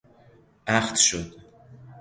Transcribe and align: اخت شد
اخت 0.67 0.95
شد 0.95 1.35